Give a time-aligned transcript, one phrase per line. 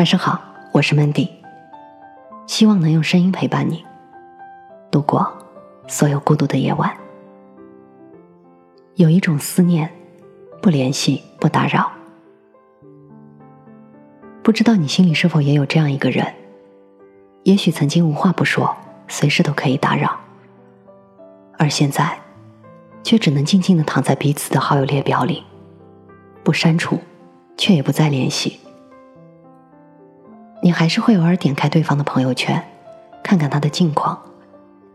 [0.00, 0.40] 晚上好，
[0.72, 1.28] 我是 Mandy，
[2.46, 3.84] 希望能用声音陪伴你
[4.90, 5.30] 度过
[5.86, 6.90] 所有孤独的夜晚。
[8.94, 9.92] 有一种思念，
[10.62, 11.92] 不联系，不打扰。
[14.42, 16.26] 不知道你心里是否也有这样一个人？
[17.42, 18.74] 也许曾经无话不说，
[19.06, 20.18] 随时都可以打扰，
[21.58, 22.18] 而现在，
[23.02, 25.44] 却只能静静的躺在彼此的好友列表里，
[26.42, 26.98] 不删除，
[27.58, 28.58] 却也不再联系。
[30.62, 32.62] 你还是会偶尔点开对方的朋友圈，
[33.22, 34.20] 看看他的近况，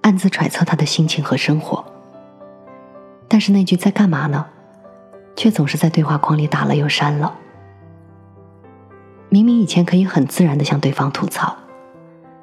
[0.00, 1.84] 暗自揣测他的心情和生活。
[3.28, 4.44] 但是那句“在干嘛呢”，
[5.36, 7.34] 却总是在对话框里打了又删了。
[9.28, 11.56] 明明以前可以很自然的向对方吐槽，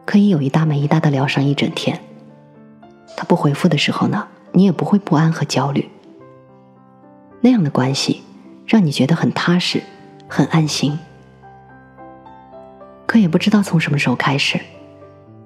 [0.06, 2.02] 可以有一搭没一搭的聊上一整天。
[3.18, 5.90] 他不回复的时候呢，你也不会不安和焦虑。
[7.42, 8.24] 那样的关系，
[8.66, 9.84] 让你觉得很踏实，
[10.28, 10.98] 很安心。
[13.10, 14.60] 可也不知道从什么时候开始，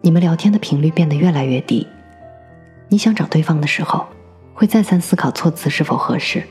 [0.01, 1.87] 你们聊天的频率变得越来越低。
[2.89, 4.05] 你想找对方的时候，
[4.53, 6.41] 会再三思考措辞是否合适；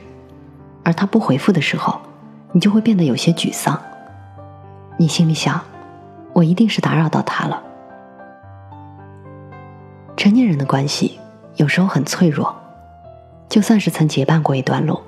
[0.81, 2.01] 而他不回复的时候，
[2.51, 3.79] 你就会变得有些沮丧。
[4.97, 5.61] 你心里想：
[6.33, 7.61] 我一定是打扰到他了。
[10.17, 11.19] 成年人的关系
[11.57, 12.55] 有时候很脆弱，
[13.47, 14.99] 就算是曾结伴过一段路，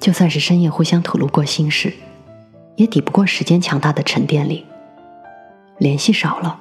[0.00, 1.92] 就算是深夜互相吐露过心事，
[2.74, 4.66] 也抵不过时间强大的沉淀力。
[5.84, 6.60] 联系少了，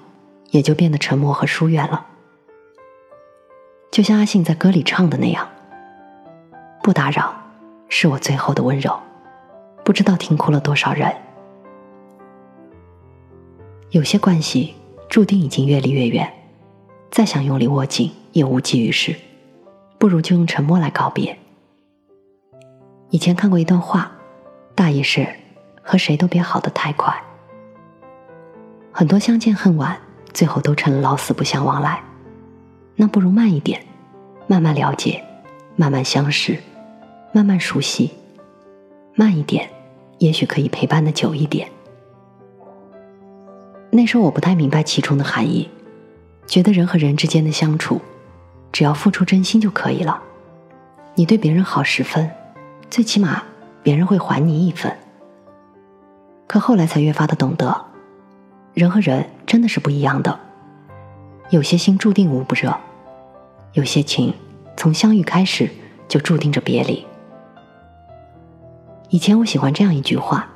[0.51, 2.07] 也就变得沉默和疏远了。
[3.89, 5.47] 就像阿信在歌里唱的那样
[6.83, 7.33] ：“不打扰，
[7.87, 8.99] 是我最后的温柔。”
[9.85, 11.09] 不知道听哭了多少人。
[13.91, 14.75] 有些关系
[15.07, 16.29] 注定已经越离越远，
[17.09, 19.15] 再想用力握紧也无济于事，
[19.97, 21.39] 不如就用沉默来告别。
[23.09, 24.11] 以前看过一段话，
[24.75, 25.25] 大意是：
[25.81, 27.22] 和谁都别好的太快。
[28.95, 29.97] 很多相见恨晚，
[30.33, 31.99] 最后都成了老死不相往来。
[32.95, 33.83] 那不如慢一点，
[34.45, 35.23] 慢慢了解，
[35.75, 36.59] 慢慢相识，
[37.31, 38.11] 慢慢熟悉。
[39.15, 39.67] 慢一点，
[40.19, 41.67] 也许可以陪伴的久一点。
[43.89, 45.67] 那时候我不太明白其中的含义，
[46.45, 47.99] 觉得人和人之间的相处，
[48.71, 50.21] 只要付出真心就可以了。
[51.15, 52.29] 你对别人好十分，
[52.91, 53.41] 最起码
[53.81, 54.95] 别人会还你一分。
[56.45, 57.92] 可后来才越发的懂得。
[58.73, 60.39] 人和人真的是不一样的，
[61.51, 62.75] 有些心注定无不热，
[63.73, 64.33] 有些情
[64.75, 65.69] 从相遇开始
[66.07, 67.05] 就注定着别离。
[69.09, 70.47] 以前我喜欢这样一句话：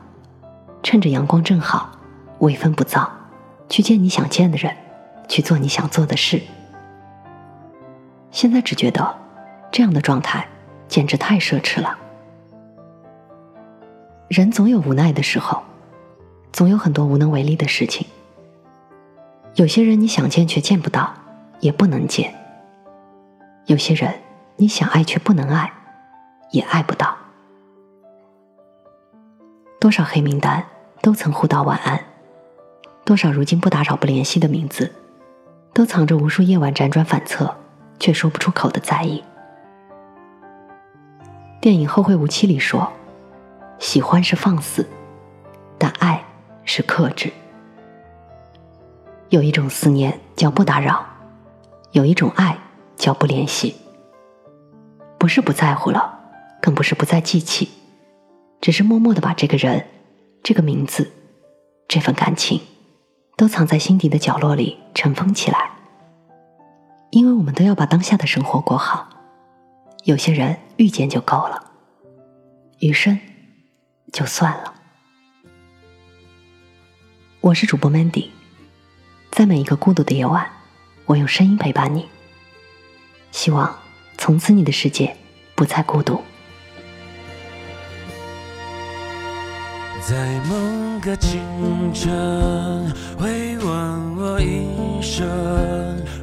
[0.81, 1.91] 趁着阳光正好，
[2.39, 3.07] 微风不燥，
[3.69, 4.75] 去见你想见的人，
[5.27, 6.41] 去做你想做的事。
[8.31, 9.16] 现在只觉得
[9.72, 10.47] 这样的状态
[10.88, 11.95] 简直太奢侈了。
[14.27, 15.61] 人总有无奈的时候。
[16.57, 18.07] 总有很多无能为力的事情。
[19.53, 21.13] 有些人你想见却见不到，
[21.59, 22.31] 也不能见；
[23.68, 24.12] 有些人
[24.56, 25.72] 你想爱却不能爱，
[26.50, 27.16] 也爱不到。
[29.79, 30.66] 多少黑名单
[31.00, 32.03] 都曾互道晚安，
[33.06, 34.91] 多少如今不打扰、不联系的名字，
[35.75, 37.56] 都藏着无数夜晚辗转反侧
[38.00, 39.24] 却说不出口的在意。
[41.62, 42.91] 电影《后会无期》里说
[43.78, 44.84] ：“喜欢是放肆，”
[46.77, 47.33] 是克制。
[49.29, 51.03] 有一种思念叫不打扰，
[51.91, 52.55] 有一种爱
[52.95, 53.75] 叫不联系。
[55.17, 56.19] 不是不在乎了，
[56.61, 57.67] 更不是不再记起，
[58.61, 59.88] 只是默默的把这个人、
[60.43, 61.11] 这个名字、
[61.88, 62.61] 这份感情，
[63.35, 65.71] 都藏在心底的角落里尘封起来。
[67.09, 69.09] 因为我们都要把当下的生活过好，
[70.03, 71.71] 有些人遇见就够了，
[72.77, 73.19] 余生
[74.13, 74.75] 就算了。
[77.47, 78.25] 我是主播 Mandy，
[79.31, 80.45] 在每一个孤独的夜晚，
[81.05, 82.05] 我用声音陪伴你。
[83.31, 83.73] 希望
[84.17, 85.15] 从此你的世界
[85.55, 86.21] 不再孤独。
[90.05, 91.39] 在某个清
[91.93, 95.25] 晨，回望我一生，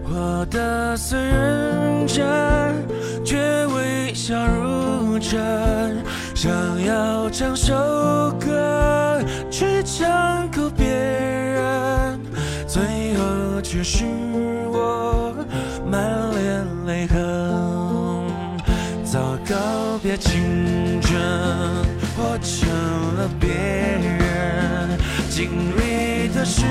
[0.05, 2.87] 活得虽认真，
[3.25, 6.05] 却微笑如真，
[6.35, 7.73] 想要唱首
[8.39, 10.71] 歌去唱够，
[12.75, 12.83] 最
[13.15, 14.05] 后却是
[14.73, 15.33] 我
[15.89, 16.03] 满
[16.35, 17.17] 脸泪痕。
[19.05, 21.17] 早告别青春，
[22.17, 22.69] 活成
[23.15, 24.99] 了别人
[25.31, 26.65] 经历的事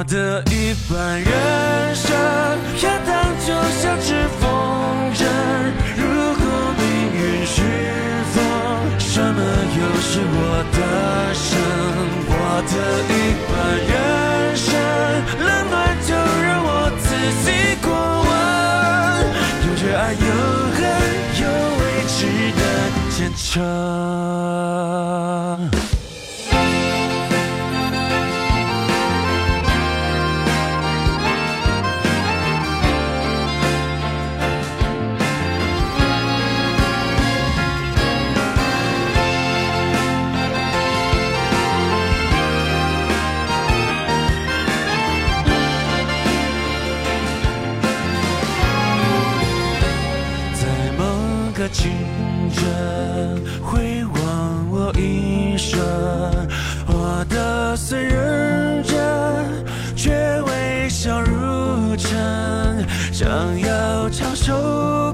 [0.00, 1.28] 我的一半人
[1.94, 2.08] 生，
[2.82, 3.12] 要当
[3.44, 3.52] 就
[3.82, 4.48] 像只风
[5.12, 5.20] 筝。
[5.94, 6.00] 如
[6.40, 6.42] 果
[6.78, 6.82] 命
[7.12, 7.60] 运是
[8.32, 8.40] 风，
[8.98, 9.38] 什么
[9.76, 10.78] 又是我的
[11.34, 11.52] 生？
[12.32, 12.32] 我
[12.64, 12.74] 的
[13.12, 13.14] 一
[13.44, 13.52] 半
[13.90, 13.92] 人
[14.56, 14.72] 生，
[15.38, 15.76] 冷暖
[16.08, 16.10] 就
[16.46, 17.04] 让我自
[17.44, 17.46] 己
[17.82, 17.92] 过
[18.24, 18.28] 问。
[19.66, 20.24] 有热爱，有
[20.78, 20.80] 恨，
[21.42, 21.44] 有
[21.76, 22.16] 未知
[22.56, 22.58] 的
[23.10, 23.60] 坚强。
[51.60, 51.90] 的清
[52.54, 55.78] 晨，回望我一生，
[56.86, 58.96] 活得虽认真，
[59.94, 62.82] 却微笑如尘。
[63.12, 63.28] 想
[63.60, 65.12] 要唱首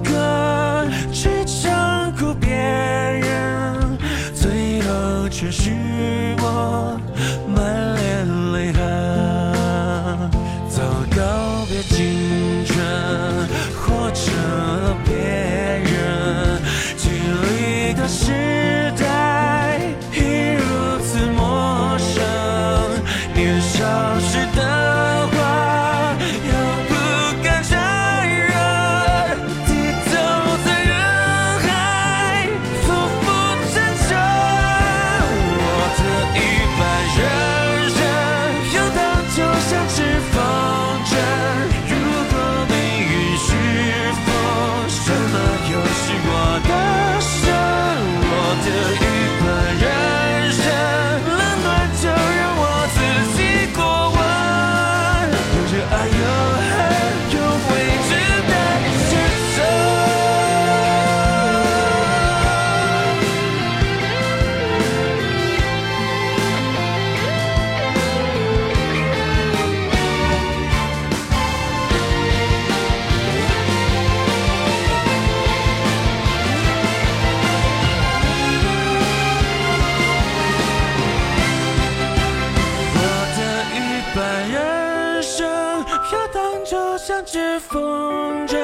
[87.27, 88.57] 就像只风筝。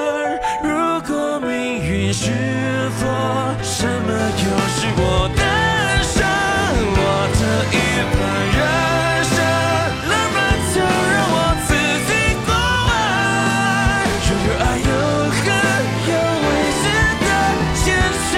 [0.62, 0.70] 如
[1.02, 1.50] 果命
[1.84, 2.30] 运是
[2.98, 3.02] 错，
[3.62, 5.42] 什么又是我的
[6.02, 6.22] 伤？
[6.94, 7.00] 我
[7.34, 7.40] 的
[7.74, 7.76] 一
[8.14, 8.16] 半
[8.54, 8.60] 人
[9.24, 9.34] 生，
[10.08, 10.38] 冷暖
[10.72, 11.36] 就让我
[11.66, 11.70] 自
[12.06, 12.10] 己
[12.46, 12.48] 过
[12.86, 12.90] 问。
[14.28, 14.90] 有热爱，有
[15.34, 15.44] 恨，
[16.08, 16.10] 有
[16.46, 16.48] 未
[16.80, 16.84] 知
[17.20, 17.24] 的
[17.82, 17.84] 前
[18.30, 18.32] 程。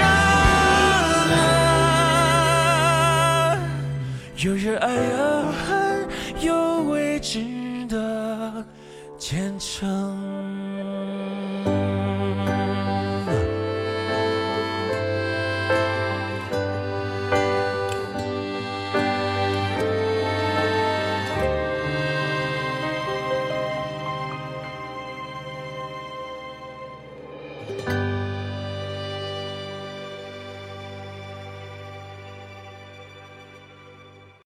[4.37, 5.21] 有热爱，有
[5.63, 5.69] 恨，
[6.41, 6.49] 有
[6.89, 7.29] 未知
[7.87, 7.93] 的
[9.17, 10.94] 虔诚。